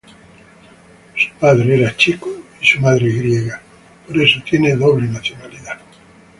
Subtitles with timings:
[1.15, 3.61] Su padre era checo y su madre griega,
[4.07, 5.77] por eso tiene doble nacionalidad.